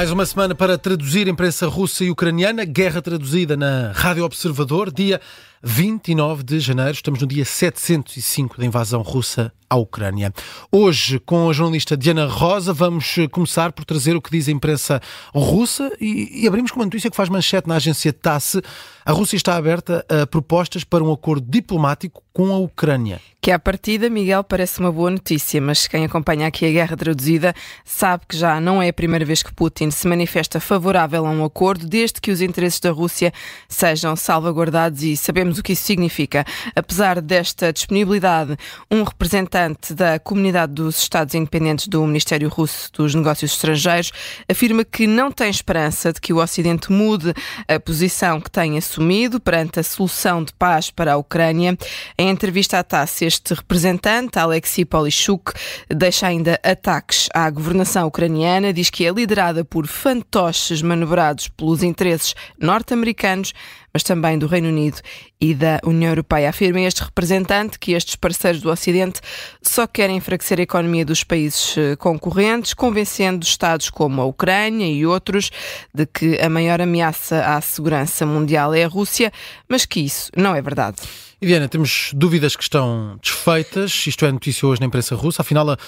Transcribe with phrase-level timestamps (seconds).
[0.00, 5.20] Mais uma semana para traduzir imprensa russa e ucraniana, guerra traduzida na Rádio Observador, dia
[5.62, 6.92] 29 de janeiro.
[6.92, 10.32] Estamos no dia 705 da invasão russa à Ucrânia.
[10.72, 15.00] Hoje, com a jornalista Diana Rosa, vamos começar por trazer o que diz a imprensa
[15.32, 18.60] russa e, e abrimos com uma notícia que faz manchete na agência TASS.
[19.04, 23.20] A Rússia está aberta a propostas para um acordo diplomático com a Ucrânia.
[23.40, 27.54] Que à partida, Miguel, parece uma boa notícia, mas quem acompanha aqui a guerra traduzida
[27.84, 31.44] sabe que já não é a primeira vez que Putin se manifesta favorável a um
[31.44, 33.32] acordo, desde que os interesses da Rússia
[33.66, 36.44] sejam salvaguardados e sabemos o que isso significa.
[36.74, 38.56] Apesar desta disponibilidade,
[38.90, 44.12] um representante da comunidade dos Estados Independentes do Ministério Russo dos Negócios Estrangeiros
[44.48, 47.32] afirma que não tem esperança de que o Ocidente mude
[47.68, 51.76] a posição que tem assumido perante a solução de paz para a Ucrânia.
[52.18, 55.52] Em entrevista à TASS, este representante, Alexei Polishuk,
[55.88, 62.34] deixa ainda ataques à governação ucraniana, diz que é liderada por fantoches manobrados pelos interesses
[62.58, 63.52] norte-americanos,
[63.92, 65.00] mas também do Reino Unido
[65.40, 66.50] e da União Europeia.
[66.50, 69.20] Afirma este representante que estes parceiros do Ocidente
[69.62, 75.06] só querem enfraquecer a economia dos países eh, concorrentes, convencendo Estados como a Ucrânia e
[75.06, 75.50] outros
[75.94, 79.32] de que a maior ameaça à segurança mundial é a Rússia,
[79.68, 80.96] mas que isso não é verdade.
[81.42, 84.06] Diana, temos dúvidas que estão desfeitas.
[84.06, 85.40] Isto é notícia hoje na imprensa russa.
[85.40, 85.78] Afinal, a,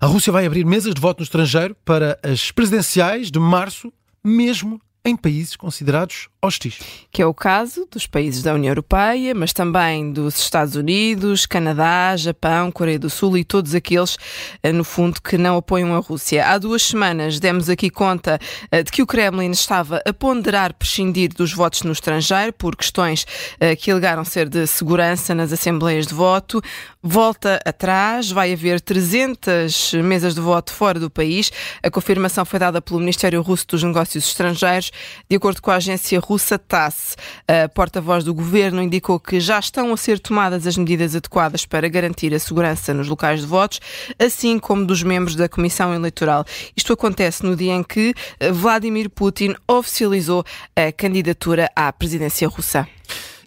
[0.00, 3.90] a Rússia vai abrir mesas de voto no estrangeiro para as presidenciais de março,
[4.22, 6.78] mesmo em países considerados hostis.
[7.10, 12.16] Que é o caso dos países da União Europeia, mas também dos Estados Unidos, Canadá,
[12.16, 14.16] Japão, Coreia do Sul e todos aqueles,
[14.62, 16.46] eh, no fundo, que não apoiam a Rússia.
[16.46, 18.38] Há duas semanas demos aqui conta
[18.70, 23.26] eh, de que o Kremlin estava a ponderar prescindir dos votos no estrangeiro por questões
[23.58, 26.62] eh, que alegaram ser de segurança nas assembleias de voto.
[27.02, 31.50] Volta atrás, vai haver 300 mesas de voto fora do país.
[31.82, 34.90] A confirmação foi dada pelo Ministério Russo dos Negócios Estrangeiros.
[35.28, 37.16] De acordo com a agência russa TASS,
[37.48, 41.88] a porta-voz do governo indicou que já estão a ser tomadas as medidas adequadas para
[41.88, 43.80] garantir a segurança nos locais de votos,
[44.18, 46.44] assim como dos membros da Comissão Eleitoral.
[46.76, 48.12] Isto acontece no dia em que
[48.52, 50.44] Vladimir Putin oficializou
[50.76, 52.86] a candidatura à presidência russa.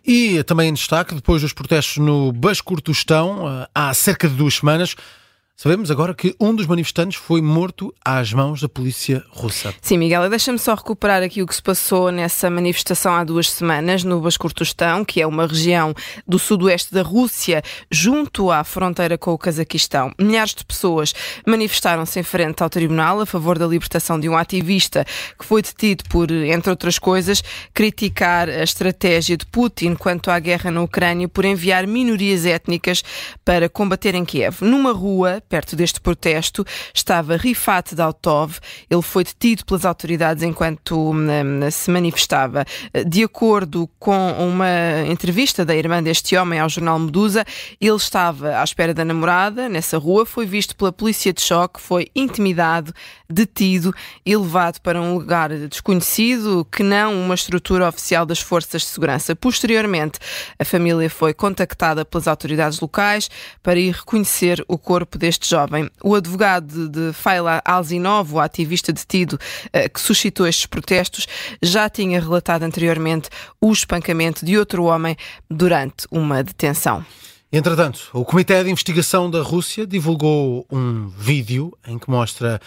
[0.04, 4.96] E também em destaque, depois dos protestos no Bascortostão, eh, há cerca de duas semanas,
[5.56, 9.72] Sabemos agora que um dos manifestantes foi morto às mãos da polícia russa.
[9.80, 14.04] Sim, Miguel, deixa-me só recuperar aqui o que se passou nessa manifestação há duas semanas
[14.04, 15.94] no Bascortostão, que é uma região
[16.28, 17.62] do sudoeste da Rússia,
[17.92, 20.12] junto à fronteira com o Cazaquistão.
[20.20, 21.14] Milhares de pessoas
[21.46, 25.06] manifestaram-se em frente ao tribunal a favor da libertação de um ativista
[25.38, 30.72] que foi detido por, entre outras coisas, criticar a estratégia de Putin quanto à guerra
[30.72, 33.04] na Ucrânia por enviar minorias étnicas
[33.46, 34.62] para combater em Kiev.
[34.62, 38.58] Numa rua, perto deste protesto, estava Rifat Daltov.
[38.90, 42.64] Ele foi detido pelas autoridades enquanto hum, se manifestava.
[43.06, 47.44] De acordo com uma entrevista da irmã deste homem ao jornal Medusa,
[47.82, 52.08] ele estava à espera da namorada nessa rua, foi visto pela polícia de choque, foi
[52.16, 52.94] intimidado,
[53.30, 53.94] detido
[54.26, 59.36] e levado para um lugar desconhecido que não uma estrutura oficial das forças de segurança.
[59.36, 60.18] Posteriormente,
[60.58, 63.30] a família foi contactada pelas autoridades locais
[63.62, 65.90] para ir reconhecer o corpo deste este jovem.
[66.04, 69.40] O advogado de Faila Alzinov, o ativista detido
[69.74, 71.28] eh, que suscitou estes protestos,
[71.62, 73.30] já tinha relatado anteriormente
[73.60, 75.16] o espancamento de outro homem
[75.50, 77.04] durante uma detenção.
[77.52, 82.62] Entretanto, o Comitê de Investigação da Rússia divulgou um vídeo em que mostra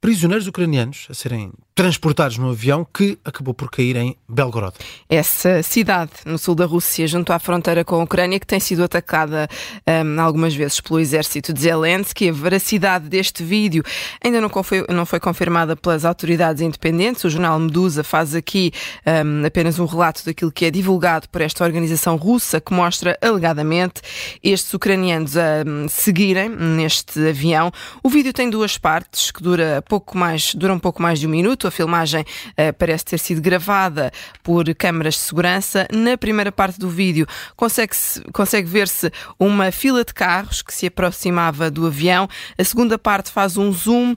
[0.00, 4.74] prisioneiros ucranianos a serem transportados num avião que acabou por cair em Belgorod.
[5.08, 8.84] Essa cidade no sul da Rússia, junto à fronteira com a Ucrânia, que tem sido
[8.84, 9.48] atacada
[9.86, 12.28] um, algumas vezes pelo exército de Zelensky.
[12.28, 13.82] A veracidade deste vídeo
[14.22, 17.24] ainda não foi, não foi confirmada pelas autoridades independentes.
[17.24, 18.70] O jornal Medusa faz aqui
[19.04, 24.00] um, apenas um relato daquilo que é divulgado por esta organização russa, que mostra alegadamente
[24.42, 27.72] estes ucranianos a um, seguirem neste avião.
[28.00, 31.30] O vídeo tem duas partes que dura pouco mais, dura um pouco mais de um
[31.30, 31.63] minuto.
[31.66, 34.12] A filmagem uh, parece ter sido gravada
[34.42, 35.86] por câmaras de segurança.
[35.92, 37.26] Na primeira parte do vídeo
[37.56, 37.94] consegue,
[38.32, 42.28] consegue ver-se uma fila de carros que se aproximava do avião.
[42.58, 44.16] A segunda parte faz um zoom uh,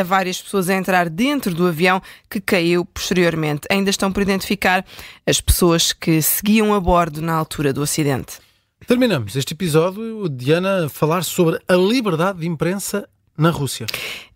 [0.00, 2.00] a várias pessoas a entrar dentro do avião
[2.30, 3.66] que caiu posteriormente.
[3.70, 4.84] Ainda estão por identificar
[5.26, 8.38] as pessoas que seguiam a bordo na altura do acidente.
[8.86, 13.86] Terminamos este episódio, Diana, a falar sobre a liberdade de imprensa na Rússia.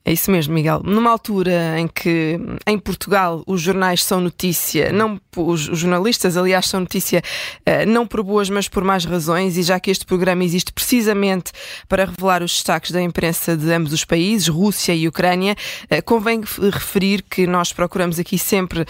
[0.08, 0.80] É isso mesmo, Miguel.
[0.82, 6.66] Numa altura em que em Portugal os jornais são notícia, não os, os jornalistas, aliás,
[6.66, 7.22] são notícia
[7.60, 11.52] uh, não por boas, mas por más razões, e já que este programa existe precisamente
[11.86, 15.54] para revelar os destaques da imprensa de ambos os países, Rússia e Ucrânia,
[15.92, 16.40] uh, convém
[16.72, 18.86] referir que nós procuramos aqui sempre uh,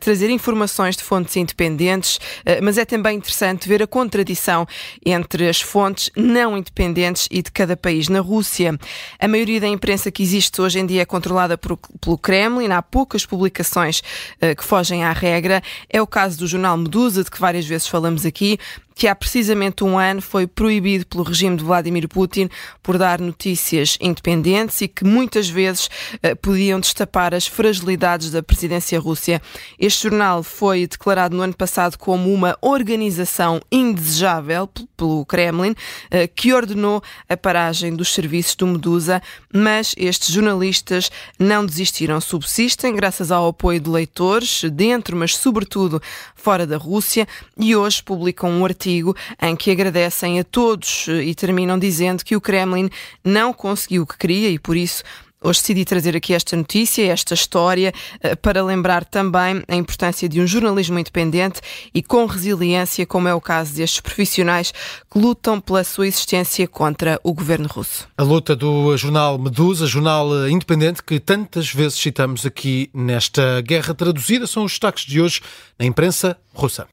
[0.00, 2.18] trazer informações de fontes independentes,
[2.62, 4.66] mas é também interessante ver a contradição
[5.04, 8.08] entre as fontes não independentes e de cada país.
[8.08, 8.78] Na Rússia,
[9.18, 12.82] a maioria da imprensa que existe hoje em dia é controlada por, pelo Kremlin, há
[12.82, 14.00] poucas publicações
[14.40, 15.62] uh, que fogem à regra.
[15.88, 18.58] É o caso do jornal Medusa, de que várias vezes falamos aqui,
[18.94, 22.48] que há precisamente um ano foi proibido pelo regime de Vladimir Putin
[22.82, 28.98] por dar notícias independentes e que muitas vezes uh, podiam destapar as fragilidades da presidência
[29.00, 29.40] russa.
[29.78, 36.52] Este jornal foi declarado no ano passado como uma organização indesejável pelo Kremlin, uh, que
[36.52, 39.22] ordenou a paragem dos serviços do Medusa,
[39.52, 46.00] mas estes jornalistas não desistiram, subsistem graças ao apoio de leitores, dentro, mas sobretudo
[46.34, 47.26] fora da Rússia,
[47.58, 52.24] e hoje publicam um artigo artigo em que agradecem a todos eh, e terminam dizendo
[52.24, 52.90] que o Kremlin
[53.24, 55.04] não conseguiu o que queria e por isso
[55.44, 60.40] Hoje decidi trazer aqui esta notícia, esta história, eh, para lembrar também a importância de
[60.40, 61.60] um jornalismo independente
[61.92, 64.72] e com resiliência, como é o caso destes profissionais
[65.10, 68.06] que lutam pela sua existência contra o governo russo.
[68.16, 73.94] A luta do jornal Medusa, jornal eh, independente que tantas vezes citamos aqui nesta guerra
[73.94, 75.40] traduzida, são os destaques de hoje
[75.76, 76.86] na imprensa russa.